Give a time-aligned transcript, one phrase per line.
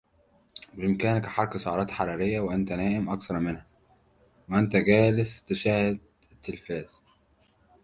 [0.73, 3.65] بإمكانك حرق سعرات حرارية وأنت نائم أكثر منها
[4.49, 5.99] وانت جالس تشاهد
[6.31, 6.85] التلفاز.